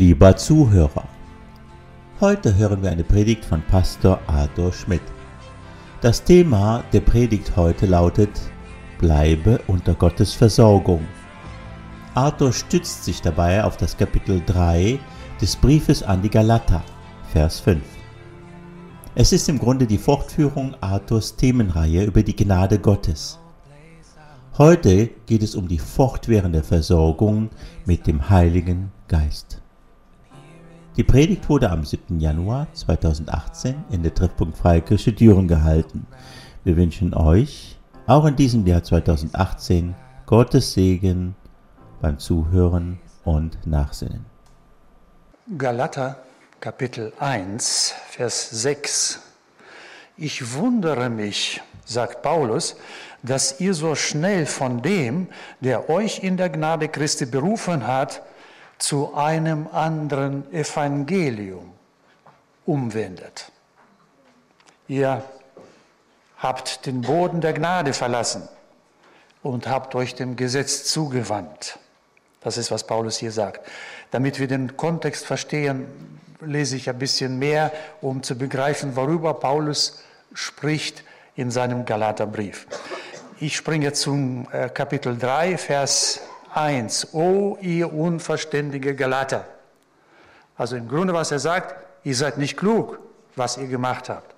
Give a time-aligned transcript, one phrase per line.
[0.00, 1.04] Lieber Zuhörer,
[2.22, 5.02] heute hören wir eine Predigt von Pastor Arthur Schmidt.
[6.00, 8.30] Das Thema der Predigt heute lautet
[8.98, 11.06] Bleibe unter Gottes Versorgung.
[12.14, 14.98] Arthur stützt sich dabei auf das Kapitel 3
[15.38, 16.82] des Briefes an die Galater,
[17.30, 17.82] Vers 5.
[19.14, 23.38] Es ist im Grunde die Fortführung Arthurs Themenreihe über die Gnade Gottes.
[24.56, 27.50] Heute geht es um die fortwährende Versorgung
[27.84, 29.59] mit dem Heiligen Geist.
[31.00, 32.20] Die Predigt wurde am 7.
[32.20, 36.06] Januar 2018 in der Treffpunkt Freikirche Düren gehalten.
[36.62, 39.94] Wir wünschen euch auch in diesem Jahr 2018
[40.26, 41.36] Gottes Segen
[42.02, 44.26] beim Zuhören und Nachsinnen.
[45.56, 46.18] Galater
[46.60, 49.22] Kapitel 1, Vers 6.
[50.18, 52.76] Ich wundere mich, sagt Paulus,
[53.22, 55.28] dass ihr so schnell von dem,
[55.60, 58.20] der euch in der Gnade Christi berufen hat,
[58.80, 61.72] zu einem anderen Evangelium
[62.64, 63.52] umwendet.
[64.88, 65.22] Ihr
[66.38, 68.48] habt den Boden der Gnade verlassen
[69.42, 71.78] und habt euch dem Gesetz zugewandt.
[72.40, 73.66] Das ist, was Paulus hier sagt.
[74.10, 75.86] Damit wir den Kontext verstehen,
[76.40, 77.70] lese ich ein bisschen mehr,
[78.00, 81.04] um zu begreifen, worüber Paulus spricht
[81.36, 82.66] in seinem Galaterbrief.
[83.38, 86.20] Ich springe zum äh, Kapitel 3, Vers
[86.54, 87.14] 1.
[87.14, 89.44] O ihr unverständige Galater.
[90.56, 92.98] Also im Grunde, was er sagt, ihr seid nicht klug,
[93.36, 94.34] was ihr gemacht habt.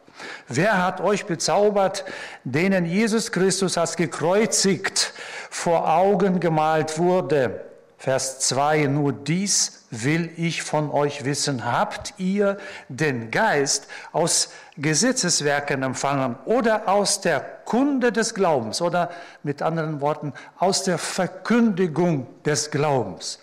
[0.46, 2.04] Wer hat euch bezaubert,
[2.44, 5.14] denen Jesus Christus als gekreuzigt
[5.50, 7.71] vor Augen gemalt wurde?
[8.02, 11.64] Vers 2, nur dies will ich von euch wissen.
[11.64, 12.58] Habt ihr
[12.88, 19.12] den Geist aus Gesetzeswerken empfangen oder aus der Kunde des Glaubens oder
[19.44, 23.38] mit anderen Worten aus der Verkündigung des Glaubens?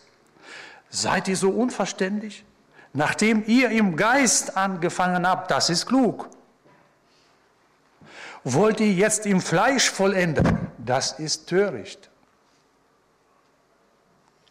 [0.90, 2.44] Seid ihr so unverständlich?
[2.92, 6.28] Nachdem ihr im Geist angefangen habt, das ist klug.
[8.44, 10.68] Wollt ihr jetzt im Fleisch vollenden?
[10.80, 12.09] Das ist töricht.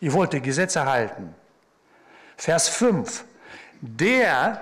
[0.00, 1.34] Ihr wollt die Gesetze halten.
[2.36, 3.24] Vers 5.
[3.80, 4.60] Der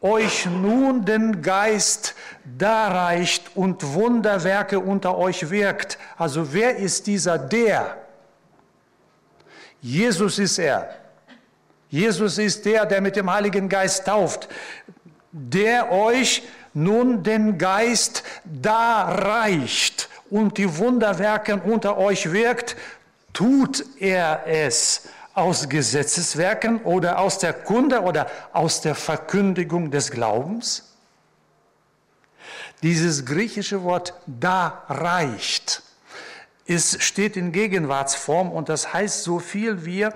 [0.00, 2.14] euch nun den Geist
[2.58, 5.98] darreicht und Wunderwerke unter euch wirkt.
[6.18, 7.96] Also wer ist dieser der?
[9.80, 10.96] Jesus ist er.
[11.88, 14.48] Jesus ist der, der mit dem Heiligen Geist tauft,
[15.30, 16.42] der euch
[16.74, 22.76] nun den Geist darreicht und die Wunderwerke unter euch wirkt
[23.32, 30.94] Tut er es aus Gesetzeswerken oder aus der Kunde oder aus der Verkündigung des Glaubens?
[32.82, 35.82] Dieses griechische Wort da reicht.
[36.66, 40.08] Es steht in Gegenwartsform und das heißt so viel wie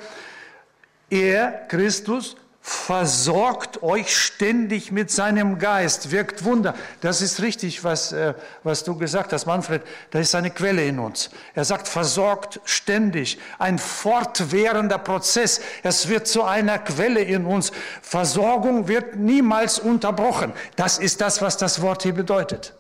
[1.09, 2.37] er, Christus,
[2.69, 6.75] versorgt euch ständig mit seinem Geist, wirkt Wunder.
[7.01, 8.35] Das ist richtig, was, äh,
[8.65, 9.83] was du gesagt hast, Manfred.
[10.11, 11.31] Da ist eine Quelle in uns.
[11.55, 13.39] Er sagt, versorgt ständig.
[13.61, 15.61] Ein fortwährender Prozess.
[15.85, 17.71] Es wird zu einer Quelle in uns.
[18.03, 20.53] Versorgung wird niemals unterbrochen.
[20.75, 22.75] Das ist das, was das Wort hier bedeutet.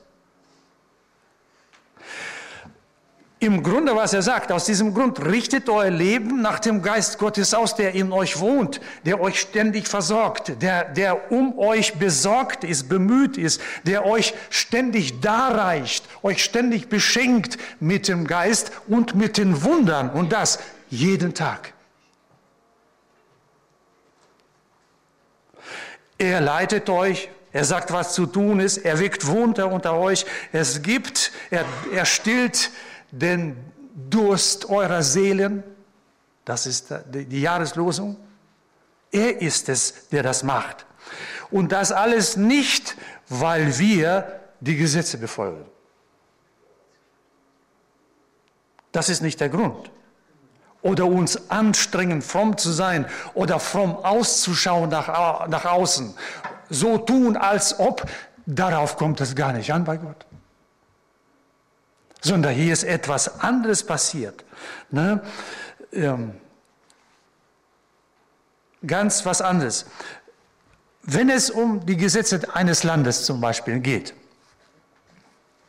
[3.46, 7.54] Im Grunde, was er sagt, aus diesem Grund richtet euer Leben nach dem Geist Gottes
[7.54, 12.88] aus, der in euch wohnt, der euch ständig versorgt, der, der um euch besorgt ist,
[12.88, 19.62] bemüht ist, der euch ständig darreicht, euch ständig beschenkt mit dem Geist und mit den
[19.62, 20.58] Wundern und das
[20.90, 21.72] jeden Tag.
[26.18, 30.82] Er leitet euch, er sagt, was zu tun ist, er wirkt Wunder unter euch, es
[30.82, 31.64] gibt, er,
[31.94, 32.72] er stillt
[33.10, 33.56] den
[34.10, 35.62] Durst eurer Seelen.
[36.44, 38.16] Das ist die Jahreslosung.
[39.10, 40.84] Er ist es, der das macht.
[41.50, 42.96] Und das alles nicht,
[43.28, 45.64] weil wir die Gesetze befolgen.
[48.92, 49.90] Das ist nicht der Grund.
[50.82, 56.14] Oder uns anstrengen, fromm zu sein oder fromm auszuschauen nach, nach außen.
[56.68, 58.08] So tun, als ob,
[58.46, 60.26] darauf kommt es gar nicht an bei Gott
[62.26, 64.44] sondern hier ist etwas anderes passiert.
[64.90, 65.22] Ne?
[65.92, 66.32] Ähm,
[68.86, 69.86] ganz was anderes.
[71.02, 74.12] Wenn es um die Gesetze eines Landes zum Beispiel geht,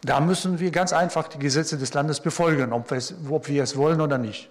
[0.02, 3.64] da müssen wir ganz einfach die Gesetze des Landes befolgen, ob wir es, ob wir
[3.64, 4.50] es wollen oder nicht.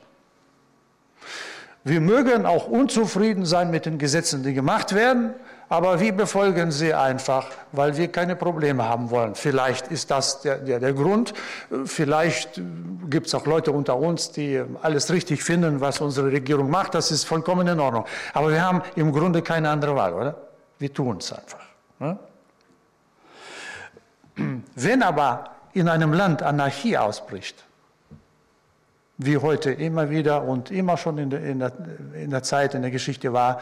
[1.82, 5.34] Wir mögen auch unzufrieden sein mit den Gesetzen, die gemacht werden,
[5.68, 9.34] aber wir befolgen sie einfach, weil wir keine Probleme haben wollen.
[9.34, 11.34] Vielleicht ist das der, der, der Grund.
[11.84, 12.60] Vielleicht
[13.10, 16.94] gibt es auch Leute unter uns, die alles richtig finden, was unsere Regierung macht.
[16.94, 18.04] Das ist vollkommen in Ordnung.
[18.32, 20.36] Aber wir haben im Grunde keine andere Wahl, oder?
[20.78, 21.64] Wir tun es einfach.
[21.98, 22.18] Ne?
[24.74, 27.64] Wenn aber in einem Land Anarchie ausbricht,
[29.18, 31.72] wie heute immer wieder und immer schon in der, in, der,
[32.14, 33.60] in der, Zeit, in der Geschichte war,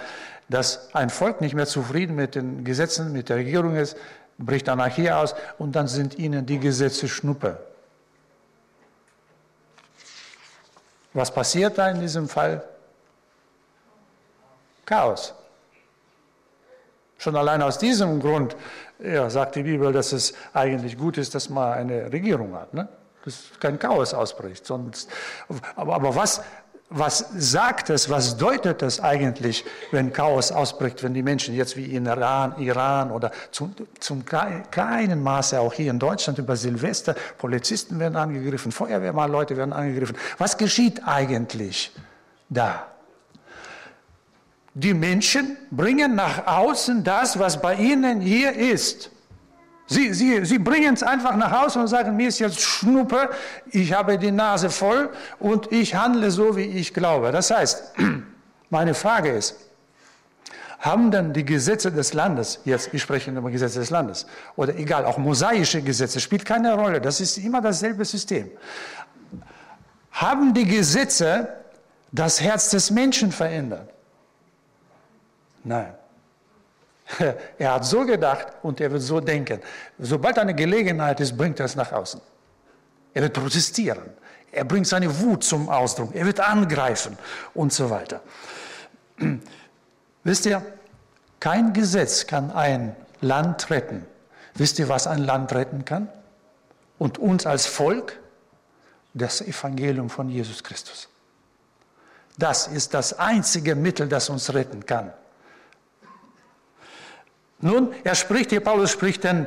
[0.49, 3.97] dass ein Volk nicht mehr zufrieden mit den Gesetzen, mit der Regierung ist,
[4.39, 7.59] bricht Anarchie aus und dann sind ihnen die Gesetze Schnuppe.
[11.13, 12.63] Was passiert da in diesem Fall?
[14.85, 15.33] Chaos.
[17.19, 18.57] Schon allein aus diesem Grund
[18.99, 22.75] ja, sagt die Bibel, dass es eigentlich gut ist, dass man eine Regierung hat.
[22.75, 22.89] Ne?
[23.25, 24.67] dass kein Chaos ausbricht.
[24.67, 25.11] Sonst,
[25.77, 26.43] aber, aber was,
[26.97, 31.87] was sagt es, was deutet es eigentlich, wenn Chaos ausbricht, wenn die Menschen jetzt wie
[31.95, 37.99] in Iran, Iran oder zum, zum kleinen Maße auch hier in Deutschland über Silvester, Polizisten
[37.99, 40.17] werden angegriffen, Feuerwehrmannleute werden angegriffen.
[40.39, 41.93] Was geschieht eigentlich
[42.49, 42.87] da?
[44.75, 49.11] Die Menschen bringen nach außen das, was bei ihnen hier ist.
[49.87, 53.29] Sie, sie, sie bringen es einfach nach Hause und sagen, mir ist jetzt Schnuppe,
[53.71, 57.33] ich habe die Nase voll und ich handle so, wie ich glaube.
[57.33, 57.93] Das heißt,
[58.71, 59.57] meine Frage ist,
[60.81, 64.27] haben denn die Gesetze des Landes, jetzt, wir sprechen über Gesetze des Landes,
[64.57, 68.51] oder egal, auch mosaische Gesetze, spielt keine Rolle, das ist immer dasselbe System.
[70.13, 71.49] Haben die Gesetze
[72.13, 73.91] das Herz des Menschen verändert?
[75.63, 75.95] Nein.
[77.59, 79.61] Er hat so gedacht und er wird so denken.
[79.99, 82.21] Sobald eine Gelegenheit ist, bringt er es nach außen.
[83.13, 84.03] Er wird protestieren.
[84.51, 86.15] Er bringt seine Wut zum Ausdruck.
[86.15, 87.19] Er wird angreifen
[87.55, 88.21] und so weiter.
[90.25, 90.65] Wisst ihr,
[91.41, 94.07] kein Gesetz kann ein Land retten.
[94.55, 96.09] Wisst ihr, was ein Land retten kann?
[96.99, 98.19] Und uns als Volk?
[99.17, 101.09] Das Evangelium von Jesus Christus.
[102.37, 105.13] Das ist das einzige Mittel, das uns retten kann.
[107.65, 109.47] Nun, er spricht hier, Paulus spricht den,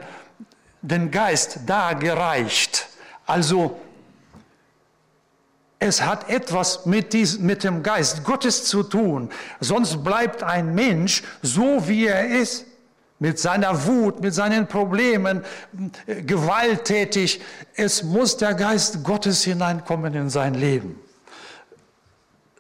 [0.82, 2.88] den Geist dargereicht.
[3.28, 3.80] Also,
[5.78, 9.30] es hat etwas mit, dies, mit dem Geist Gottes zu tun.
[9.60, 12.66] Sonst bleibt ein Mensch so, wie er ist,
[13.20, 15.46] mit seiner Wut, mit seinen Problemen,
[16.08, 17.40] gewalttätig.
[17.76, 21.00] Es muss der Geist Gottes hineinkommen in sein Leben.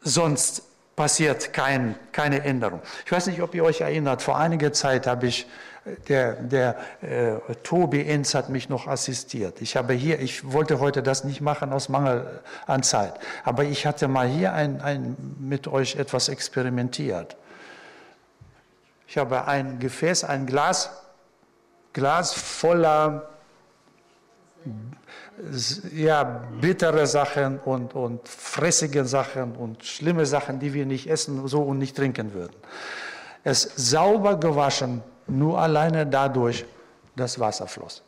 [0.04, 0.62] Sonst
[0.98, 2.82] passiert kein, keine Änderung.
[3.06, 5.48] Ich weiß nicht, ob ihr euch erinnert, vor einiger Zeit habe ich,
[6.10, 9.62] der, der äh, Tobi Enz hat mich noch assistiert.
[9.62, 13.14] Ich habe hier, ich wollte heute das nicht machen aus Mangel an Zeit,
[13.46, 17.38] aber ich hatte mal hier ein, ein, mit euch etwas experimentiert.
[19.08, 20.90] Ich habe ein Gefäß, ein Glas,
[21.94, 23.30] Glas voller
[25.94, 26.24] ja,
[26.60, 31.78] bittere Sachen und, und fressige Sachen und schlimme Sachen, die wir nicht essen so und
[31.78, 32.56] nicht trinken würden.
[33.44, 36.66] Es sauber gewaschen, nur alleine dadurch,
[37.16, 38.02] dass Wasser floss.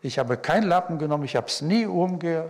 [0.00, 2.44] Ich habe keinen Lappen genommen, ich habe es nie, umge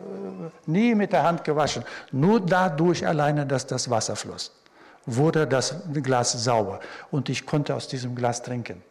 [0.67, 1.83] nie mit der Hand gewaschen.
[2.13, 4.53] Nur dadurch alleine, dass das Wasser floss,
[5.07, 6.81] wurde das Glas sauber
[7.11, 8.83] und ich konnte aus diesem Glas trinken.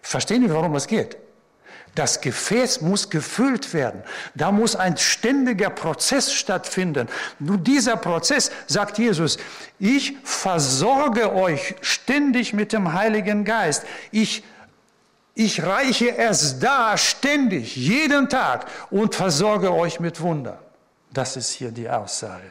[0.00, 1.16] Verstehen Sie, warum es geht?
[1.94, 4.02] Das Gefäß muss gefüllt werden.
[4.34, 7.08] Da muss ein ständiger Prozess stattfinden.
[7.38, 9.38] Nun dieser Prozess, sagt Jesus,
[9.78, 13.84] ich versorge euch ständig mit dem Heiligen Geist.
[14.12, 14.44] Ich,
[15.34, 20.58] ich reiche es da ständig, jeden Tag und versorge euch mit Wundern.
[21.12, 22.50] Das ist hier die Aussage.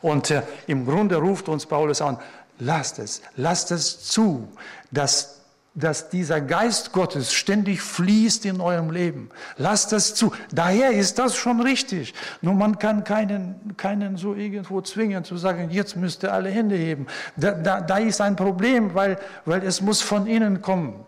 [0.00, 2.18] Und äh, im Grunde ruft uns Paulus an,
[2.58, 4.48] lasst es, lasst es zu,
[4.90, 5.41] dass
[5.74, 9.30] dass dieser Geist Gottes ständig fließt in eurem Leben.
[9.56, 10.32] Lasst das zu.
[10.50, 12.12] Daher ist das schon richtig.
[12.42, 16.76] Nur man kann keinen, keinen so irgendwo zwingen zu sagen, jetzt müsst ihr alle Hände
[16.76, 17.06] heben.
[17.36, 21.06] Da, da, da ist ein Problem, weil, weil es muss von innen kommen.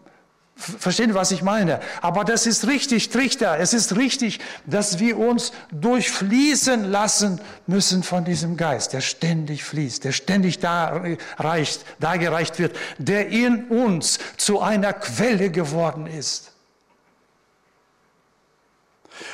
[0.57, 1.81] Verstehen was ich meine?
[2.01, 3.59] Aber das ist richtig, Trichter.
[3.59, 10.05] Es ist richtig, dass wir uns durchfließen lassen müssen von diesem Geist, der ständig fließt,
[10.05, 11.03] der ständig da
[11.39, 16.53] reicht, da gereicht wird, der in uns zu einer Quelle geworden ist.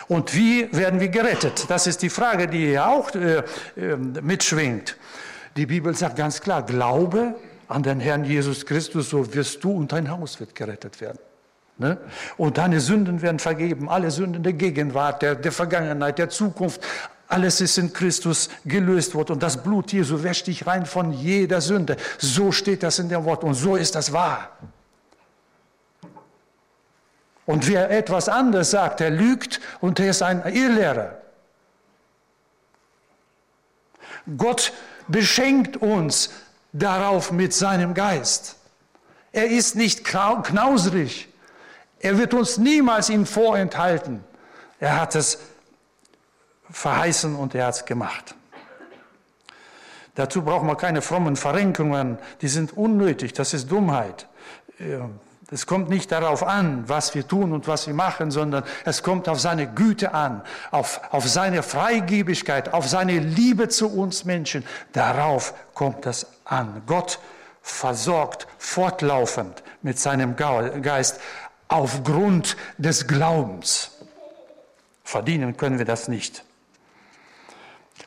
[0.09, 1.67] Und wie werden wir gerettet?
[1.69, 3.43] Das ist die Frage, die hier auch äh,
[3.77, 4.97] äh, mitschwingt.
[5.57, 7.35] Die Bibel sagt ganz klar, Glaube
[7.71, 11.19] an den Herrn Jesus Christus, so wirst du und dein Haus wird gerettet werden.
[11.79, 11.99] Ne?
[12.37, 16.83] Und deine Sünden werden vergeben, alle Sünden der Gegenwart, der, der Vergangenheit, der Zukunft,
[17.31, 21.61] Alles ist in Christus gelöst worden und das Blut Jesu wäscht dich rein von jeder
[21.61, 21.97] Sünde.
[22.19, 24.51] So steht das in dem Wort und so ist das wahr.
[27.47, 31.19] Und wer etwas anderes sagt, der lügt und er ist ein Irrlehrer.
[34.37, 34.73] Gott
[35.07, 36.31] beschenkt uns
[36.73, 38.57] darauf mit seinem Geist.
[39.33, 41.29] Er ist nicht knauserig.
[42.01, 44.25] Er wird uns niemals ihm vorenthalten.
[44.79, 45.39] Er hat es
[46.71, 48.35] verheißen und er hat es gemacht.
[50.15, 54.27] Dazu braucht man keine frommen Verrenkungen, die sind unnötig, das ist Dummheit.
[55.51, 59.29] Es kommt nicht darauf an, was wir tun und was wir machen, sondern es kommt
[59.29, 64.65] auf seine Güte an, auf, auf seine Freigebigkeit, auf seine Liebe zu uns Menschen.
[64.93, 66.83] Darauf kommt es an.
[66.87, 67.19] Gott
[67.63, 71.21] versorgt fortlaufend mit seinem Geist
[71.69, 73.93] aufgrund des Glaubens.
[75.05, 76.45] Verdienen können wir das nicht.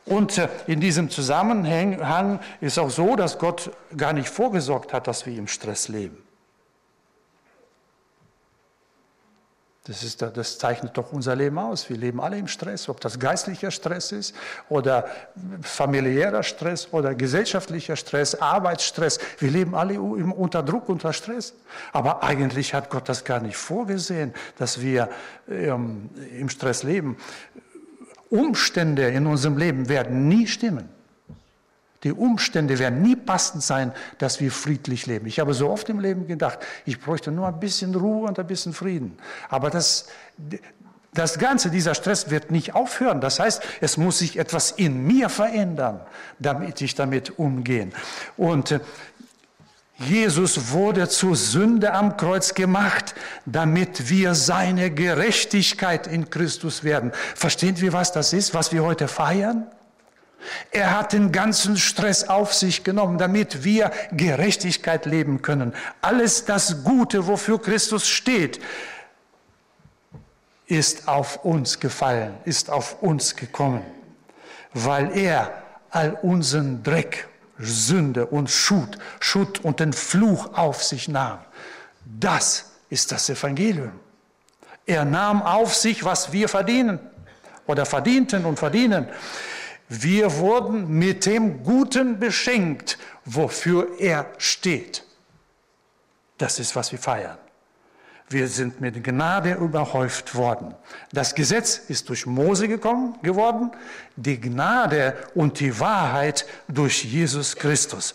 [0.06, 5.24] Und äh, in diesem Zusammenhang ist auch so, dass Gott gar nicht vorgesorgt hat, dass
[5.24, 6.23] wir im Stress leben.
[9.86, 11.90] Das, ist, das zeichnet doch unser Leben aus.
[11.90, 14.34] Wir leben alle im Stress, ob das geistlicher Stress ist
[14.70, 15.04] oder
[15.60, 19.18] familiärer Stress oder gesellschaftlicher Stress, Arbeitsstress.
[19.40, 21.52] Wir leben alle unter Druck, unter Stress.
[21.92, 25.10] Aber eigentlich hat Gott das gar nicht vorgesehen, dass wir
[25.50, 27.18] ähm, im Stress leben.
[28.30, 30.88] Umstände in unserem Leben werden nie stimmen.
[32.04, 35.26] Die Umstände werden nie passend sein, dass wir friedlich leben.
[35.26, 38.46] Ich habe so oft im Leben gedacht, ich bräuchte nur ein bisschen Ruhe und ein
[38.46, 39.16] bisschen Frieden.
[39.48, 40.08] Aber das,
[41.14, 43.22] das Ganze, dieser Stress wird nicht aufhören.
[43.22, 46.00] Das heißt, es muss sich etwas in mir verändern,
[46.38, 47.88] damit ich damit umgehe.
[48.36, 48.80] Und äh,
[49.96, 53.14] Jesus wurde zur Sünde am Kreuz gemacht,
[53.46, 57.12] damit wir seine Gerechtigkeit in Christus werden.
[57.34, 59.68] Verstehen wir, was das ist, was wir heute feiern?
[60.70, 65.74] Er hat den ganzen Stress auf sich genommen, damit wir Gerechtigkeit leben können.
[66.02, 68.60] Alles das Gute, wofür Christus steht,
[70.66, 73.82] ist auf uns gefallen, ist auf uns gekommen,
[74.72, 75.52] weil er
[75.90, 81.38] all unseren Dreck, Sünde und Schut, Schutt und den Fluch auf sich nahm.
[82.04, 83.92] Das ist das Evangelium.
[84.86, 86.98] Er nahm auf sich, was wir verdienen
[87.66, 89.08] oder verdienten und verdienen.
[90.02, 95.04] Wir wurden mit dem Guten beschenkt, wofür er steht.
[96.38, 97.38] Das ist, was wir feiern.
[98.28, 100.74] Wir sind mit Gnade überhäuft worden.
[101.12, 103.70] Das Gesetz ist durch Mose gekommen, geworden,
[104.16, 108.14] die Gnade und die Wahrheit durch Jesus Christus.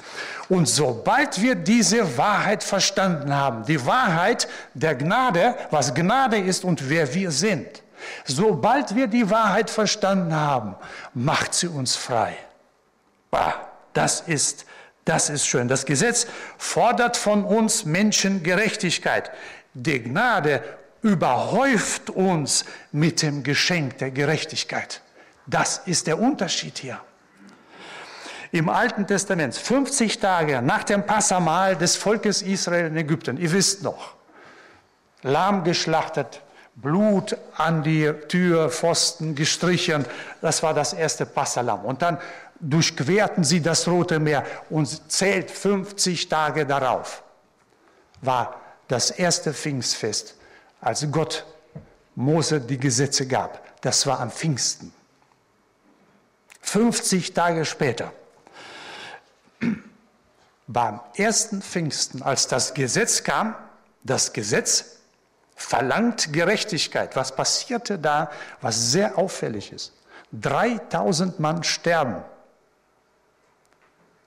[0.49, 6.89] Und sobald wir diese Wahrheit verstanden haben, die Wahrheit der Gnade, was Gnade ist und
[6.89, 7.83] wer wir sind,
[8.25, 10.75] Sobald wir die Wahrheit verstanden haben,
[11.13, 12.35] macht sie uns frei.
[13.93, 14.65] Das ist,
[15.05, 15.67] das ist schön.
[15.67, 16.27] Das Gesetz
[16.57, 19.31] fordert von uns Menschen Gerechtigkeit.
[19.73, 20.63] Die Gnade
[21.01, 25.01] überhäuft uns mit dem Geschenk der Gerechtigkeit.
[25.47, 26.99] Das ist der Unterschied hier.
[28.51, 33.83] Im Alten Testament, 50 Tage nach dem Passamal des Volkes Israel in Ägypten, ihr wisst
[33.83, 34.15] noch,
[35.21, 36.41] Lamm geschlachtet,
[36.81, 40.05] Blut an die Türpfosten gestrichen.
[40.41, 41.85] Das war das erste Passalam.
[41.85, 42.17] Und dann
[42.59, 47.23] durchquerten sie das Rote Meer und zählt 50 Tage darauf
[48.21, 50.35] war das erste Pfingstfest,
[50.81, 51.45] als Gott
[52.15, 53.81] Mose die Gesetze gab.
[53.81, 54.93] Das war am Pfingsten.
[56.61, 58.11] 50 Tage später,
[60.67, 63.55] beim ersten Pfingsten, als das Gesetz kam,
[64.03, 64.98] das Gesetz
[65.59, 67.17] verlangt Gerechtigkeit.
[67.17, 69.93] Was passierte da, was sehr auffällig ist?
[70.31, 72.23] 3000 Mann sterben.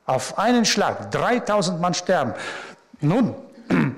[0.04, 2.34] Auf einen Schlag, 3000 Mann sterben.
[3.00, 3.34] Nun,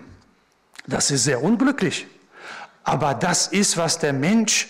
[0.86, 2.06] das ist sehr unglücklich.
[2.84, 4.68] Aber das ist, was der Mensch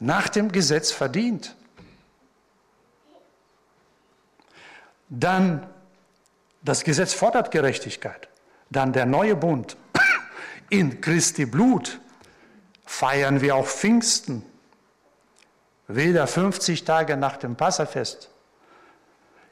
[0.00, 1.56] nach dem Gesetz verdient.
[5.08, 5.66] Dann,
[6.60, 8.28] das Gesetz fordert Gerechtigkeit.
[8.68, 9.76] Dann der neue Bund
[10.70, 12.00] in Christi Blut
[12.86, 14.42] feiern wir auch Pfingsten.
[15.86, 18.30] Weder 50 Tage nach dem Passafest.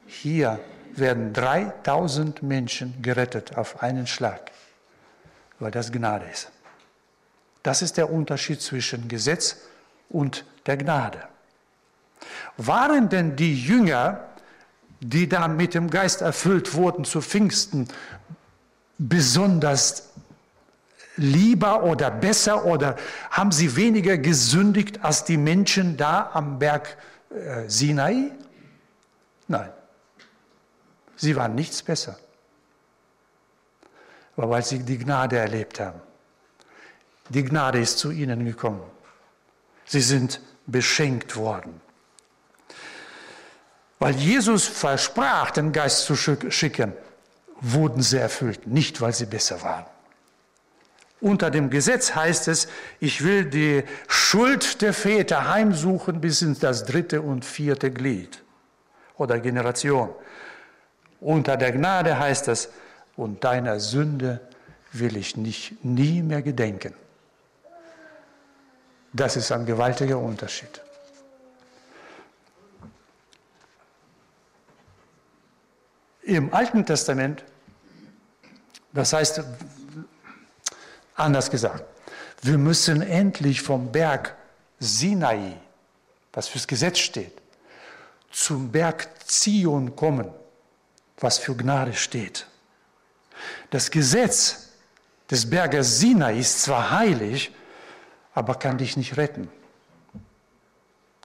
[0.07, 0.61] Hier
[0.95, 4.51] werden 3000 Menschen gerettet auf einen Schlag,
[5.59, 6.51] weil das Gnade ist.
[7.63, 9.59] Das ist der Unterschied zwischen Gesetz
[10.09, 11.23] und der Gnade.
[12.57, 14.29] Waren denn die Jünger,
[15.01, 17.89] die da mit dem Geist erfüllt wurden zu Pfingsten,
[18.99, 20.11] besonders
[21.17, 22.97] lieber oder besser oder
[23.31, 26.97] haben sie weniger gesündigt als die Menschen da am Berg
[27.31, 28.31] äh, Sinai?
[29.49, 29.71] Nein.
[31.17, 32.19] Sie waren nichts besser.
[34.37, 36.01] Aber weil sie die Gnade erlebt haben.
[37.29, 38.83] Die Gnade ist zu ihnen gekommen.
[39.85, 41.81] Sie sind beschenkt worden.
[43.99, 46.93] Weil Jesus versprach, den Geist zu schicken,
[47.61, 49.87] wurden sie erfüllt, nicht weil sie besser waren.
[51.23, 52.67] Unter dem Gesetz heißt es,
[52.99, 58.43] ich will die Schuld der Väter heimsuchen bis in das dritte und vierte Glied
[59.17, 60.11] oder Generation.
[61.21, 62.71] Unter der Gnade heißt es,
[63.15, 64.41] und deiner Sünde
[64.91, 66.93] will ich nicht, nie mehr gedenken.
[69.13, 70.81] Das ist ein gewaltiger Unterschied.
[76.23, 77.45] Im Alten Testament,
[78.93, 79.45] das heißt,
[81.23, 81.85] anders gesagt,
[82.43, 84.37] wir müssen endlich vom Berg
[84.79, 85.57] Sinai,
[86.33, 87.33] was fürs Gesetz steht,
[88.31, 90.29] zum Berg Zion kommen,
[91.19, 92.47] was für Gnade steht.
[93.71, 94.71] Das Gesetz
[95.31, 97.53] des Berges Sinai ist zwar heilig,
[98.35, 99.49] aber kann dich nicht retten.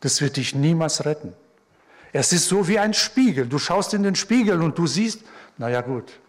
[0.01, 1.33] Das wird dich niemals retten.
[2.13, 3.47] Es ist so wie ein Spiegel.
[3.47, 5.21] Du schaust in den Spiegel und du siehst,
[5.57, 6.19] naja gut,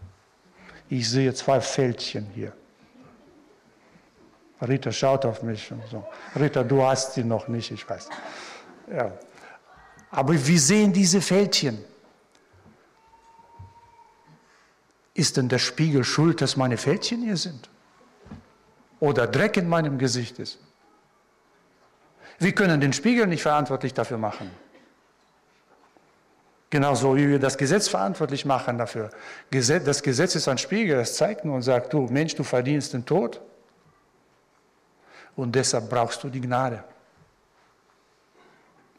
[0.89, 2.53] ich sehe zwei Fältchen hier.
[4.61, 6.05] Rita schaut auf mich und so.
[6.39, 8.09] Rita, du hast sie noch nicht, ich weiß.
[8.93, 9.13] Ja.
[10.11, 11.85] Aber wir sehen diese Fältchen.
[15.15, 17.69] Ist denn der Spiegel schuld, dass meine Fältchen hier sind?
[19.01, 20.59] Oder Dreck in meinem Gesicht ist?
[22.39, 24.51] Wir können den Spiegel nicht verantwortlich dafür machen.
[26.71, 29.11] Genauso wie wir das Gesetz verantwortlich machen dafür.
[29.51, 33.07] Das Gesetz ist ein Spiegel, das zeigt nur und sagt, du Mensch, du verdienst den
[33.07, 33.41] Tod.
[35.39, 36.83] Und deshalb brauchst du die Gnade.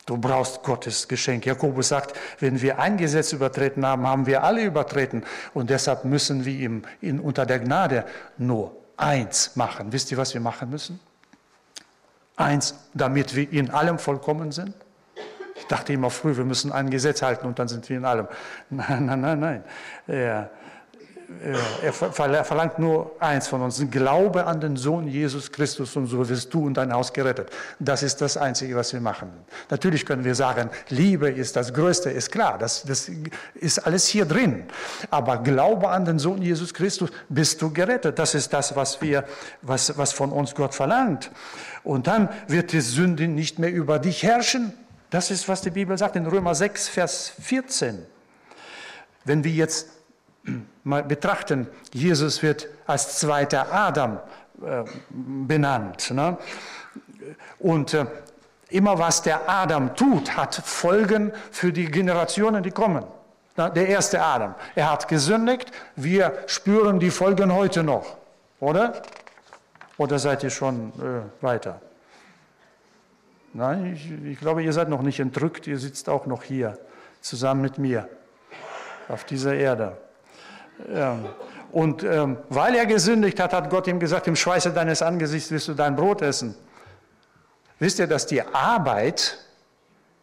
[0.06, 1.46] Du brauchst Gottes Geschenk.
[1.46, 5.26] Jakobus sagt, wenn wir ein Gesetz übertreten haben, haben wir alle übertreten.
[5.54, 8.06] Und deshalb müssen wir ihm in, unter der Gnade
[8.38, 9.92] nur eins machen.
[9.92, 11.02] Wisst ihr, was wir machen müssen?
[12.38, 14.74] Eins, damit wir in allem vollkommen sind.
[15.58, 18.30] Ich dachte immer früh, wir müssen ein Gesetz halten und dann sind wir in allem.
[18.70, 19.64] Nein, nein, nein, nein.
[20.08, 20.50] Ja.
[21.84, 26.52] Er verlangt nur eins von uns, Glaube an den Sohn Jesus Christus und so wirst
[26.54, 27.52] du und dein Haus gerettet.
[27.78, 29.30] Das ist das Einzige, was wir machen.
[29.70, 33.12] Natürlich können wir sagen, Liebe ist das Größte, ist klar, das, das
[33.54, 34.64] ist alles hier drin.
[35.12, 38.18] Aber Glaube an den Sohn Jesus Christus, bist du gerettet.
[38.18, 39.24] Das ist das, was, wir,
[39.62, 41.30] was, was von uns Gott verlangt.
[41.84, 44.74] Und dann wird die Sünde nicht mehr über dich herrschen.
[45.12, 48.04] Das ist, was die Bibel sagt in Römer 6, Vers 14.
[49.26, 49.99] Wenn wir jetzt
[50.84, 54.20] mal betrachten, Jesus wird als zweiter Adam
[54.66, 56.12] äh, benannt.
[56.12, 56.38] Ne?
[57.60, 58.06] Und äh,
[58.70, 63.04] immer was der Adam tut, hat Folgen für die Generationen, die kommen.
[63.56, 68.18] Na, der erste Adam, er hat gesündigt, wir spüren die Folgen heute noch,
[68.60, 69.02] oder?
[69.98, 71.82] Oder seid ihr schon äh, weiter?
[73.54, 76.78] Nein, ich, ich glaube, ihr seid noch nicht entrückt, ihr sitzt auch noch hier
[77.22, 78.08] zusammen mit mir
[79.10, 79.98] auf dieser Erde.
[81.72, 85.68] Und ähm, weil er gesündigt hat, hat Gott ihm gesagt, im Schweiße deines Angesichts wirst
[85.68, 86.56] du dein Brot essen.
[87.80, 89.38] Wisst ihr, dass die Arbeit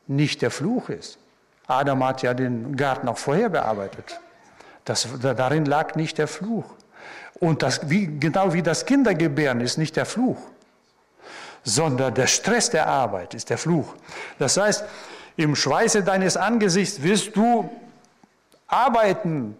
[0.07, 1.19] nicht der Fluch ist?
[1.67, 4.21] Adam hat ja den Garten auch vorher bearbeitet.
[4.85, 6.65] Das, darin lag nicht der Fluch.
[7.39, 10.39] Und das, wie, genau wie das Kindergebären ist nicht der Fluch,
[11.65, 13.95] sondern der Stress der Arbeit ist der Fluch.
[14.39, 14.85] Das heißt,
[15.37, 17.69] im Schweiße deines Angesichts wirst du
[18.69, 19.57] arbeiten,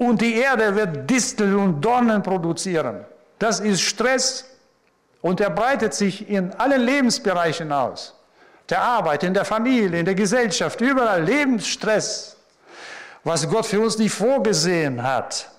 [0.00, 3.04] und die Erde wird Disteln und Dornen produzieren.
[3.38, 4.46] Das ist Stress
[5.20, 8.14] und er breitet sich in allen Lebensbereichen aus.
[8.70, 12.38] Der Arbeit, in der Familie, in der Gesellschaft, überall Lebensstress.
[13.24, 15.50] Was Gott für uns nicht vorgesehen hat,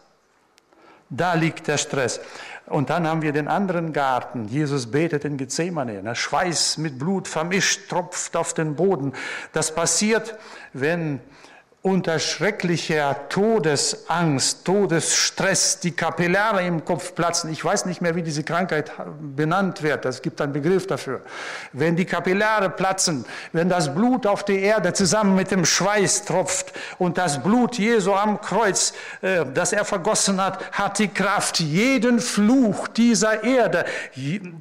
[1.07, 2.19] da liegt der Stress.
[2.65, 4.47] Und dann haben wir den anderen Garten.
[4.47, 6.01] Jesus betet in Gethsemane.
[6.01, 9.13] Der Schweiß mit Blut vermischt, tropft auf den Boden.
[9.53, 10.35] Das passiert,
[10.73, 11.19] wenn
[11.83, 17.51] unter schrecklicher Todesangst, Todesstress, die Kapillare im Kopf platzen.
[17.51, 20.05] Ich weiß nicht mehr, wie diese Krankheit benannt wird.
[20.05, 21.21] Es gibt einen Begriff dafür.
[21.73, 26.71] Wenn die Kapillare platzen, wenn das Blut auf die Erde zusammen mit dem Schweiß tropft
[26.99, 32.19] und das Blut Jesu am Kreuz, äh, das er vergossen hat, hat die Kraft, jeden
[32.19, 33.85] Fluch dieser Erde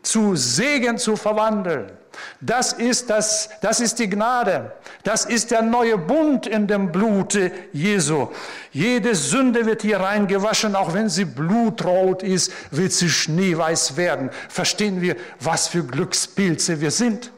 [0.03, 2.00] zu Segen zu verwandeln.
[2.41, 4.73] Das ist, das, das ist die Gnade.
[5.03, 8.29] Das ist der neue Bund in dem Blute Jesu.
[8.73, 14.31] Jede Sünde wird hier reingewaschen, auch wenn sie blutrot ist, wird sie schneeweiß werden.
[14.49, 17.31] Verstehen wir, was für Glückspilze wir sind?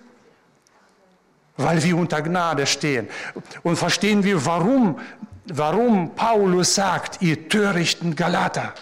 [1.57, 3.09] weil wir unter Gnade stehen.
[3.63, 4.99] Und verstehen wir, warum,
[5.47, 8.75] warum Paulus sagt, ihr törichten Galater.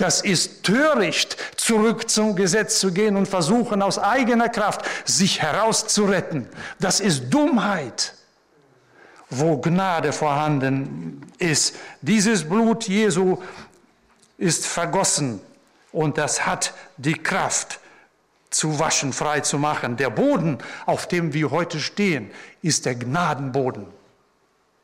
[0.00, 6.48] Das ist töricht, zurück zum Gesetz zu gehen und versuchen aus eigener Kraft sich herauszuretten.
[6.78, 8.14] Das ist Dummheit,
[9.28, 11.76] wo Gnade vorhanden ist.
[12.00, 13.42] Dieses Blut Jesu
[14.38, 15.38] ist vergossen
[15.92, 17.78] und das hat die Kraft
[18.48, 19.98] zu waschen, frei zu machen.
[19.98, 22.30] Der Boden, auf dem wir heute stehen,
[22.62, 23.86] ist der Gnadenboden.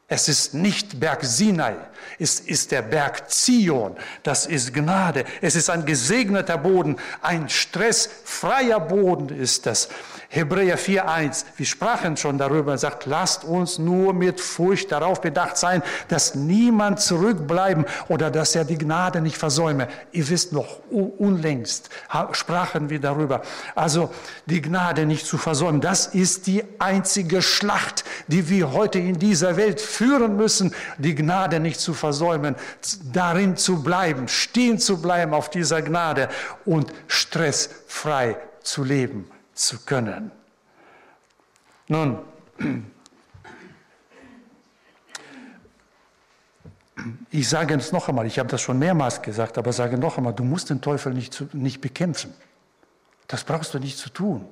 [0.09, 1.75] Es ist nicht Berg Sinai,
[2.21, 5.25] es ist der Berg Zion, das ist Gnade.
[5.41, 9.89] Es ist ein gesegneter Boden, ein stressfreier Boden ist das.
[10.37, 15.83] Hebräer 4.1, wir sprachen schon darüber, sagt, lasst uns nur mit Furcht darauf bedacht sein,
[16.09, 19.89] dass niemand zurückbleiben oder dass er die Gnade nicht versäume.
[20.13, 21.89] Ihr wisst noch, unlängst
[22.33, 23.41] sprachen wir darüber.
[23.75, 24.11] Also
[24.45, 29.57] die Gnade nicht zu versäumen, das ist die einzige Schlacht, die wir heute in dieser
[29.57, 32.57] Welt führen müssen, die Gnade nicht zu versäumen,
[33.11, 36.29] darin zu bleiben, stehen zu bleiben auf dieser Gnade
[36.67, 40.31] und stressfrei zu leben zu können.
[41.89, 42.19] Nun,
[47.31, 50.33] ich sage es noch einmal, ich habe das schon mehrmals gesagt, aber sage noch einmal,
[50.33, 52.33] du musst den Teufel nicht, zu, nicht bekämpfen.
[53.29, 54.47] Das brauchst du nicht zu tun.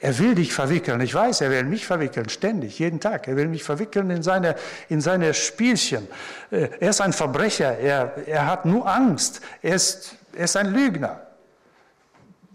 [0.00, 1.00] Er will dich verwickeln.
[1.00, 3.28] Ich weiß, er will mich verwickeln, ständig, jeden Tag.
[3.28, 4.56] Er will mich verwickeln in seine,
[4.88, 6.08] in seine Spielchen.
[6.50, 7.78] Äh, er ist ein Verbrecher.
[7.78, 9.40] Er, er hat nur Angst.
[9.62, 11.29] Er ist, er ist ein Lügner.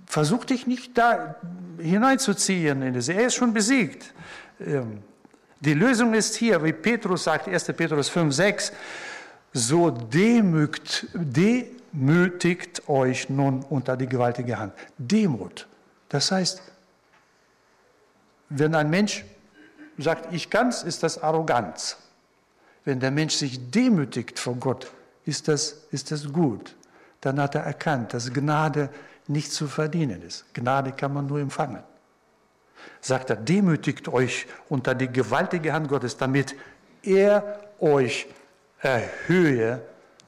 [0.05, 1.35] Versuch dich nicht da
[1.79, 2.81] hineinzuziehen.
[2.81, 3.09] In das.
[3.09, 4.13] Er ist schon besiegt.
[4.59, 5.03] Ähm,
[5.59, 7.65] die Lösung ist hier, wie Petrus sagt, 1.
[7.65, 8.71] Petrus 5, 6,
[9.53, 14.73] so demütigt, demütigt euch nun unter die gewaltige Hand.
[14.97, 15.67] Demut.
[16.09, 16.61] Das heißt,
[18.49, 19.25] wenn ein Mensch
[19.97, 21.97] sagt, ich kann's, ist das Arroganz.
[22.83, 24.91] Wenn der Mensch sich demütigt vor Gott,
[25.25, 26.75] ist das, ist das gut.
[27.21, 28.89] Dann hat er erkannt, dass Gnade
[29.27, 30.45] nicht zu verdienen ist.
[30.53, 31.83] Gnade kann man nur empfangen.
[33.01, 36.55] Sagt er, demütigt euch unter die gewaltige Hand Gottes, damit
[37.01, 38.27] er euch
[38.79, 39.81] erhöhe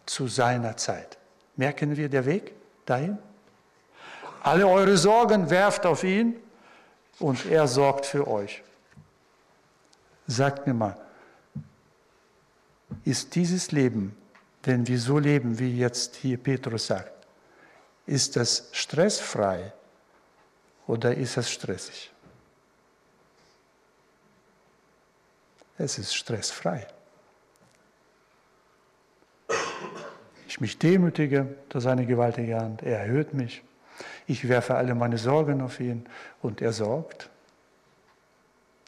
[0.05, 1.17] zu seiner Zeit.
[1.55, 2.53] Merken wir der Weg
[2.85, 3.17] dahin?
[4.43, 6.35] Alle eure Sorgen werft auf ihn
[7.19, 8.63] und er sorgt für euch.
[10.27, 10.95] Sagt mir mal,
[13.03, 14.15] ist dieses Leben,
[14.63, 17.16] wenn wir so leben, wie jetzt hier Petrus sagt,
[18.07, 19.73] ist das stressfrei
[20.87, 22.11] oder ist es stressig?
[25.77, 26.87] Es ist stressfrei.
[30.47, 32.81] Ich mich demütige durch seine gewaltige Hand.
[32.81, 33.61] Er erhöht mich.
[34.25, 36.07] Ich werfe alle meine Sorgen auf ihn
[36.41, 37.29] und er sorgt.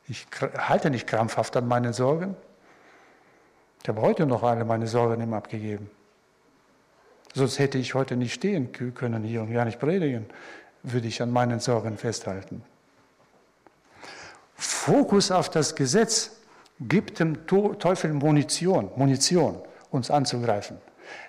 [0.07, 2.35] Ich halte nicht krampfhaft an meinen Sorgen.
[3.83, 5.91] Ich habe heute noch alle meine Sorgen ihm abgegeben.
[7.33, 10.25] Sonst hätte ich heute nicht stehen können hier und gar nicht predigen,
[10.83, 12.63] würde ich an meinen Sorgen festhalten.
[14.55, 16.31] Fokus auf das Gesetz
[16.79, 19.61] gibt dem Teufel Munition, Munition,
[19.91, 20.77] uns anzugreifen.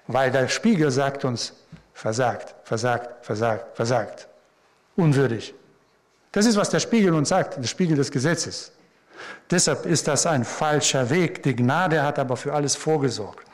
[0.07, 1.55] Weil der Spiegel sagt uns,
[1.95, 4.29] versagt, versagt, versagt, versagt.
[4.97, 5.55] Unwürdig.
[6.33, 8.73] Das ist, was der Spiegel uns sagt, der Spiegel des Gesetzes.
[9.51, 11.43] Deshalb ist das ein falscher Weg.
[11.43, 13.47] Die Gnade hat aber für alles vorgesorgt.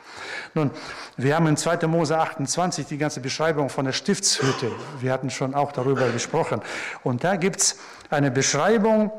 [0.53, 0.71] Nun,
[1.17, 1.87] wir haben in 2.
[1.87, 4.71] Mose 28 die ganze Beschreibung von der Stiftshütte.
[4.99, 6.61] Wir hatten schon auch darüber gesprochen.
[7.03, 9.11] Und da gibt es eine Beschreibung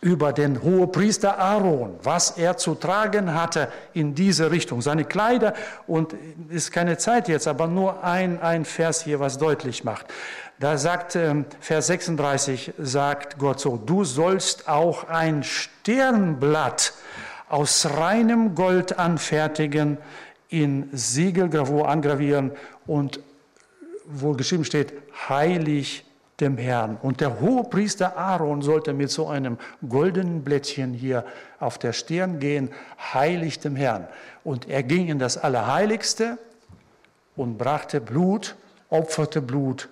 [0.00, 4.80] über den Hohepriester Aaron, was er zu tragen hatte in diese Richtung.
[4.80, 5.54] Seine Kleider,
[5.86, 6.14] und
[6.48, 10.06] ist keine Zeit jetzt, aber nur ein, ein Vers hier, was deutlich macht.
[10.58, 16.92] Da sagt ähm, Vers 36, sagt Gott so, du sollst auch ein Sternblatt
[17.50, 19.98] aus reinem Gold anfertigen,
[20.48, 22.52] in Siegelgravur angravieren
[22.86, 23.20] und
[24.06, 24.92] wo geschrieben steht,
[25.28, 26.04] heilig
[26.40, 26.96] dem Herrn.
[27.02, 29.58] Und der Hohepriester Aaron sollte mit so einem
[29.88, 31.24] goldenen Blättchen hier
[31.60, 32.70] auf der Stirn gehen,
[33.14, 34.08] heilig dem Herrn.
[34.42, 36.38] Und er ging in das Allerheiligste
[37.36, 38.56] und brachte Blut,
[38.88, 39.88] opferte Blut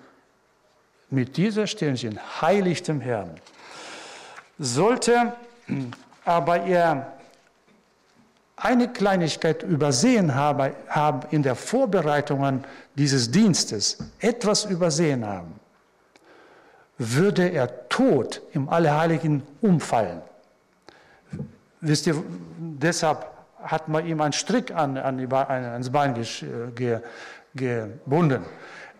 [1.10, 3.30] mit dieser Stirnchen, heilig dem Herrn.
[4.58, 5.34] Sollte
[6.24, 7.17] aber er
[8.60, 15.54] eine Kleinigkeit übersehen habe, haben in der Vorbereitung dieses Dienstes, etwas übersehen haben,
[16.98, 20.20] würde er tot im Allerheiligen umfallen.
[21.80, 22.16] Wisst ihr,
[22.58, 23.26] deshalb
[23.62, 26.14] hat man ihm einen Strick an, an, ans Bein
[26.74, 27.00] ge,
[27.54, 28.44] gebunden,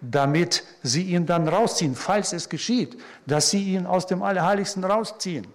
[0.01, 5.47] damit sie ihn dann rausziehen, falls es geschieht, dass sie ihn aus dem Allerheiligsten rausziehen.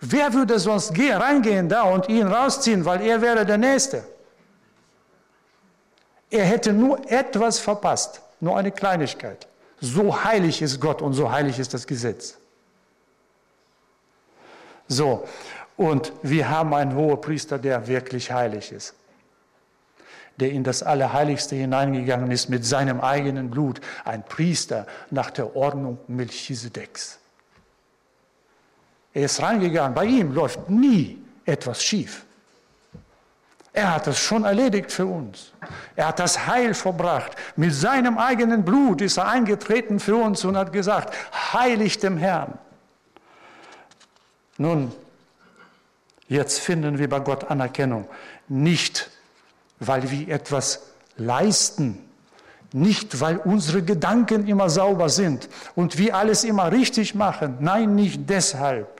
[0.00, 4.04] Wer würde sonst gehen, reingehen da und ihn rausziehen, weil er wäre der Nächste?
[6.30, 9.48] Er hätte nur etwas verpasst, nur eine Kleinigkeit.
[9.80, 12.36] So heilig ist Gott und so heilig ist das Gesetz.
[14.86, 15.26] So,
[15.76, 18.94] und wir haben einen hohen Priester, der wirklich heilig ist,
[20.38, 25.98] der in das Allerheiligste hineingegangen ist mit seinem eigenen Blut, ein Priester nach der Ordnung
[26.08, 27.18] Melchisedeks.
[29.18, 32.24] Er ist reingegangen, bei ihm läuft nie etwas schief.
[33.72, 35.52] Er hat das schon erledigt für uns.
[35.96, 37.32] Er hat das Heil verbracht.
[37.56, 41.12] Mit seinem eigenen Blut ist er eingetreten für uns und hat gesagt,
[41.52, 42.56] heilig dem Herrn.
[44.56, 44.92] Nun,
[46.28, 48.06] jetzt finden wir bei Gott Anerkennung.
[48.46, 49.10] Nicht,
[49.80, 50.82] weil wir etwas
[51.16, 52.08] leisten,
[52.72, 57.56] nicht, weil unsere Gedanken immer sauber sind und wir alles immer richtig machen.
[57.58, 58.97] Nein, nicht deshalb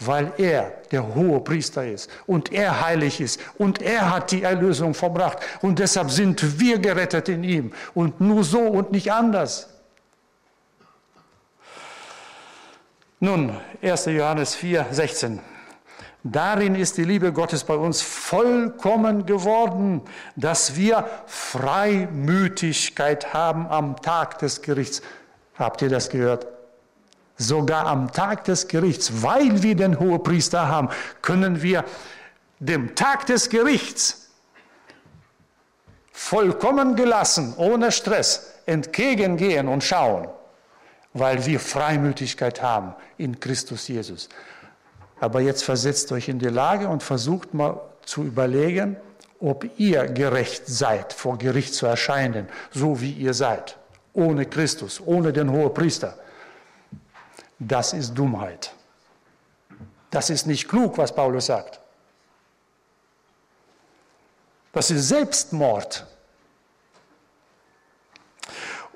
[0.00, 4.94] weil er der hohe Priester ist und er heilig ist und er hat die Erlösung
[4.94, 9.68] verbracht und deshalb sind wir gerettet in ihm und nur so und nicht anders.
[13.20, 14.06] Nun, 1.
[14.06, 15.40] Johannes 4, 16.
[16.26, 20.00] Darin ist die Liebe Gottes bei uns vollkommen geworden,
[20.36, 25.02] dass wir Freimütigkeit haben am Tag des Gerichts.
[25.54, 26.46] Habt ihr das gehört?
[27.36, 30.88] Sogar am Tag des Gerichts, weil wir den Hohepriester haben,
[31.20, 31.84] können wir
[32.60, 34.30] dem Tag des Gerichts
[36.12, 40.28] vollkommen gelassen, ohne Stress, entgegengehen und schauen,
[41.12, 44.28] weil wir Freimütigkeit haben in Christus Jesus.
[45.20, 48.96] Aber jetzt versetzt euch in die Lage und versucht mal zu überlegen,
[49.40, 53.76] ob ihr gerecht seid, vor Gericht zu erscheinen, so wie ihr seid,
[54.12, 56.16] ohne Christus, ohne den Hohepriester
[57.58, 58.72] das ist Dummheit.
[60.10, 61.80] Das ist nicht klug, was Paulus sagt.
[64.72, 66.06] Das ist Selbstmord.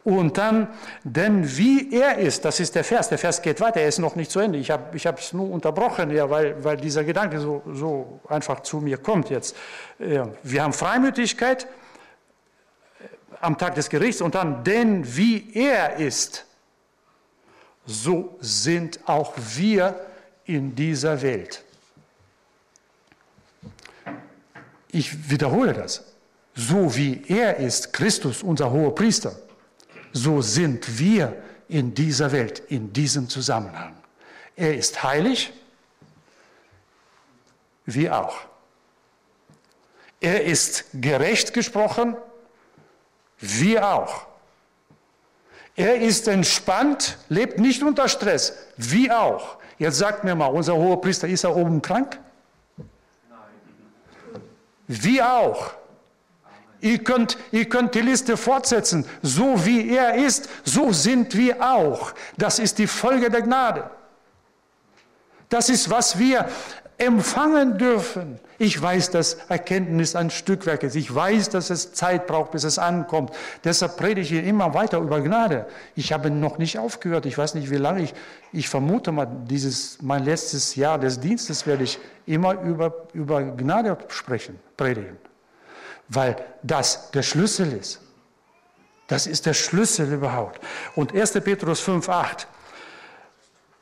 [0.05, 0.69] Und dann,
[1.05, 4.17] denn wie er ist, das ist der Vers, der Vers geht weiter, er ist noch
[4.17, 4.59] nicht zu Ende.
[4.59, 8.97] Ich habe es nur unterbrochen, ja, weil, weil dieser Gedanke so, so einfach zu mir
[8.99, 9.55] kommt jetzt.
[9.99, 11.67] Wir haben Freimütigkeit
[13.41, 16.47] am Tag des Gerichts und dann, denn wie er ist,
[17.89, 19.99] so sind auch wir
[20.45, 21.65] in dieser Welt.
[24.91, 26.05] Ich wiederhole das.
[26.55, 29.35] So wie er ist, Christus, unser hoher Priester,
[30.13, 33.97] so sind wir in dieser Welt, in diesem Zusammenhang.
[34.55, 35.53] Er ist heilig,
[37.87, 38.37] wir auch.
[40.21, 42.17] Er ist gerecht gesprochen,
[43.39, 44.28] wir auch.
[45.79, 48.53] Er ist entspannt, lebt nicht unter Stress.
[48.77, 49.59] Wie auch.
[49.79, 52.19] Jetzt sagt mir mal, unser hoher Priester, ist er oben krank?
[52.77, 53.39] Nein.
[54.89, 55.71] Wie auch.
[56.81, 59.07] Ihr könnt, ihr könnt die Liste fortsetzen.
[59.23, 62.13] So wie er ist, so sind wir auch.
[62.37, 63.89] Das ist die Folge der Gnade.
[65.49, 66.49] Das ist, was wir
[66.99, 68.41] empfangen dürfen.
[68.59, 70.97] Ich weiß, dass Erkenntnis ein Stückwerk ist.
[70.97, 73.31] Ich weiß, dass es Zeit braucht, bis es ankommt.
[73.63, 75.67] Deshalb predige ich immer weiter über Gnade.
[75.95, 77.25] Ich habe noch nicht aufgehört.
[77.25, 78.15] Ich weiß nicht, wie lange ich,
[78.53, 83.97] ich vermute mal, dieses, mein letztes Jahr des Dienstes werde ich immer über, über Gnade
[84.09, 85.17] sprechen, predigen.
[86.09, 88.01] Weil das der Schlüssel ist.
[89.07, 90.61] Das ist der Schlüssel überhaupt.
[90.97, 91.33] Und 1.
[91.45, 92.49] Petrus 5, 8.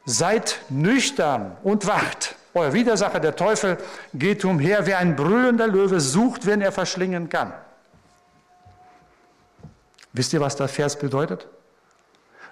[0.04, 2.35] Seid nüchtern und wacht.
[2.56, 3.76] Euer Widersacher, der Teufel,
[4.14, 7.52] geht umher wie ein brüllender Löwe, sucht, wen er verschlingen kann.
[10.14, 11.46] Wisst ihr, was der Vers bedeutet?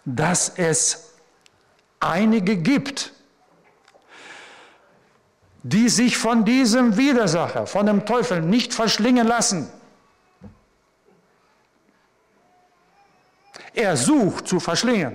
[0.05, 1.15] Dass es
[2.01, 3.15] einige gibt,
[5.63, 9.71] die sich von diesem Widersacher, von dem Teufel nicht verschlingen lassen.
[13.73, 15.15] Er sucht zu verschlingen.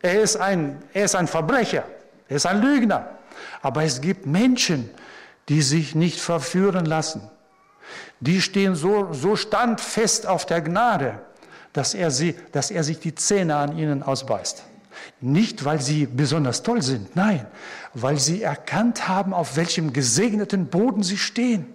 [0.00, 1.82] Er ist ein, er ist ein Verbrecher.
[2.28, 3.18] Er ist ein Lügner.
[3.60, 4.90] Aber es gibt Menschen,
[5.48, 7.22] die sich nicht verführen lassen.
[8.20, 11.18] Die stehen so, so standfest auf der Gnade,
[11.72, 14.62] dass er, sie, dass er sich die Zähne an ihnen ausbeißt.
[15.20, 17.46] Nicht, weil sie besonders toll sind, nein,
[17.94, 21.66] weil sie erkannt haben, auf welchem gesegneten Boden sie stehen.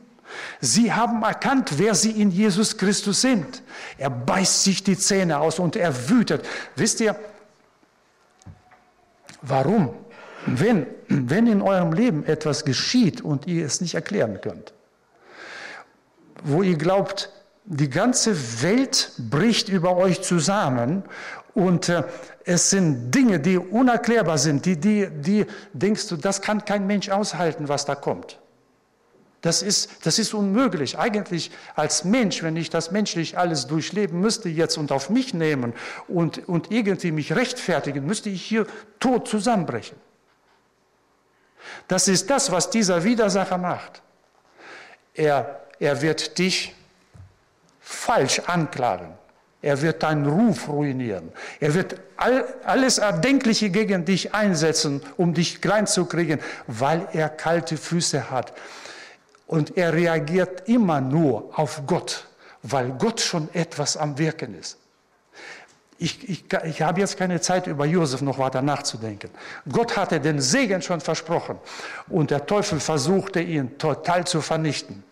[0.60, 3.64] Sie haben erkannt, wer sie in Jesus Christus sind.
[3.98, 6.46] Er beißt sich die Zähne aus und er wütet.
[6.76, 7.16] Wisst ihr,
[9.42, 9.94] warum?
[10.48, 14.74] Wenn, wenn in eurem Leben etwas geschieht und ihr es nicht erklären könnt,
[16.42, 17.30] wo ihr glaubt,
[17.66, 21.04] die ganze Welt bricht über euch zusammen
[21.54, 22.04] und äh,
[22.46, 27.10] es sind Dinge, die unerklärbar sind, die, die, die denkst du, das kann kein Mensch
[27.10, 28.40] aushalten, was da kommt.
[29.42, 30.98] Das ist, das ist unmöglich.
[30.98, 35.74] Eigentlich als Mensch, wenn ich das menschlich alles durchleben müsste jetzt und auf mich nehmen
[36.08, 38.66] und, und irgendwie mich rechtfertigen, müsste ich hier
[39.02, 39.98] tot zusammenbrechen.
[41.88, 44.02] Das ist das, was dieser Widersacher macht.
[45.14, 46.76] Er, er wird dich
[47.80, 49.14] falsch anklagen.
[49.62, 51.32] Er wird deinen Ruf ruinieren.
[51.60, 57.30] Er wird all, alles Erdenkliche gegen dich einsetzen, um dich klein zu kriegen, weil er
[57.30, 58.54] kalte Füße hat.
[59.48, 62.28] Und er reagiert immer nur auf Gott,
[62.62, 64.78] weil Gott schon etwas am Wirken ist.
[66.00, 69.32] Ich, ich, ich habe jetzt keine Zeit, über Josef noch weiter nachzudenken.
[69.72, 71.58] Gott hatte den Segen schon versprochen
[72.08, 75.04] und der Teufel versuchte ihn total zu vernichten.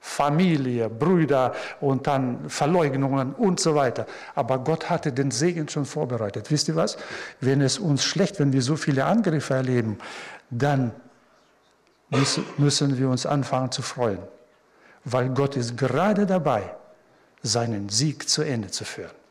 [0.00, 4.06] Familie, Brüder und dann Verleugnungen und so weiter.
[4.34, 6.50] Aber Gott hatte den Segen schon vorbereitet.
[6.50, 6.98] Wisst ihr was?
[7.40, 9.96] Wenn es uns schlecht, wenn wir so viele Angriffe erleben,
[10.50, 10.92] dann
[12.58, 14.18] müssen wir uns anfangen zu freuen,
[15.04, 16.74] weil Gott ist gerade dabei,
[17.42, 19.23] seinen Sieg zu Ende zu führen.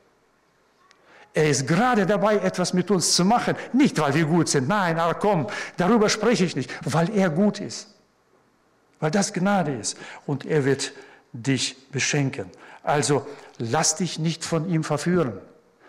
[1.33, 3.55] Er ist gerade dabei, etwas mit uns zu machen.
[3.73, 4.67] Nicht, weil wir gut sind.
[4.67, 6.71] Nein, aber komm, darüber spreche ich nicht.
[6.85, 7.87] Weil er gut ist.
[8.99, 9.97] Weil das Gnade ist.
[10.27, 10.93] Und er wird
[11.31, 12.51] dich beschenken.
[12.83, 13.25] Also
[13.57, 15.39] lass dich nicht von ihm verführen.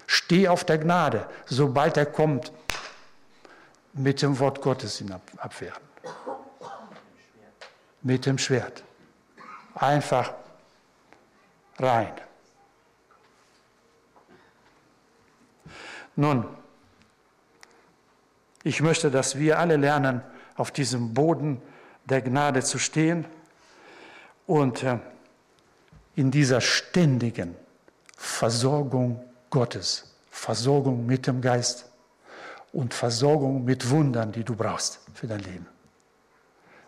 [0.06, 1.26] Steh auf der Gnade.
[1.46, 2.52] Sobald er kommt,
[3.92, 5.84] mit dem Wort Gottes ihn abwehren
[8.04, 8.84] mit dem Schwert.
[9.74, 10.32] Einfach
[11.78, 12.12] rein.
[16.16, 16.44] Nun,
[18.62, 20.22] ich möchte, dass wir alle lernen,
[20.56, 21.60] auf diesem Boden
[22.04, 23.24] der Gnade zu stehen
[24.46, 24.98] und äh,
[26.16, 27.56] in dieser ständigen
[28.16, 31.90] Versorgung Gottes, Versorgung mit dem Geist
[32.72, 35.66] und Versorgung mit Wundern, die du brauchst für dein Leben.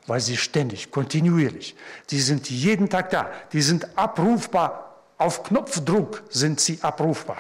[0.06, 1.76] Weil sie ständig, kontinuierlich,
[2.10, 7.38] die sind jeden Tag da, die sind abrufbar, auf Knopfdruck sind sie abrufbar,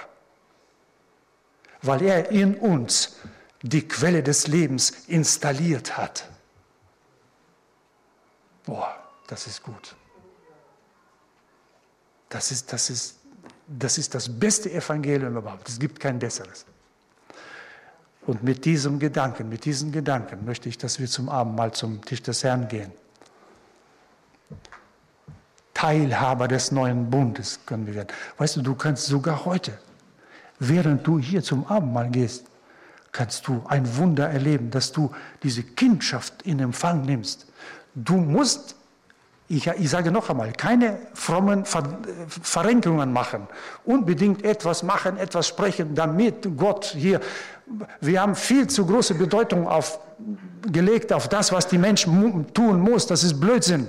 [1.82, 3.16] weil er in uns
[3.62, 6.28] die Quelle des Lebens installiert hat.
[8.64, 9.94] Boah, das ist gut.
[12.28, 13.16] Das ist, das ist,
[13.66, 15.68] das ist das beste Evangelium überhaupt.
[15.68, 16.66] Es gibt kein besseres.
[18.26, 22.22] Und mit diesem Gedanken, mit diesen Gedanken möchte ich, dass wir zum Abendmahl zum Tisch
[22.22, 22.90] des Herrn gehen.
[25.74, 28.08] Teilhaber des neuen Bundes können wir werden.
[28.38, 29.78] Weißt du, du kannst sogar heute,
[30.58, 32.46] während du hier zum Abendmahl gehst,
[33.12, 35.10] kannst du ein Wunder erleben, dass du
[35.42, 37.46] diese Kindschaft in Empfang nimmst.
[37.94, 38.76] Du musst,
[39.48, 43.46] ich, ich sage noch einmal, keine frommen Ver Verrenkungen machen.
[43.84, 47.20] Unbedingt etwas machen, etwas sprechen, damit Gott hier
[48.00, 49.98] wir haben viel zu große Bedeutung auf,
[50.70, 53.06] gelegt auf das, was die Menschen tun muss.
[53.06, 53.88] Das ist Blödsinn.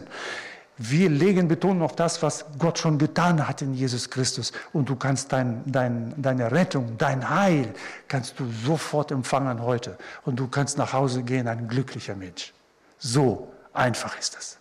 [0.77, 4.51] Wir legen Betonung auf das, was Gott schon getan hat in Jesus Christus.
[4.73, 7.73] Und du kannst dein, dein, deine Rettung, dein Heil,
[8.07, 9.97] kannst du sofort empfangen heute.
[10.23, 12.53] Und du kannst nach Hause gehen, ein glücklicher Mensch.
[12.99, 14.57] So einfach ist das.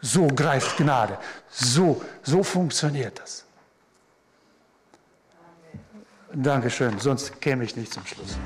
[0.00, 1.16] So greift Gnade.
[1.48, 3.44] So, so funktioniert das.
[6.32, 8.36] Dankeschön, sonst käme ich nicht zum Schluss.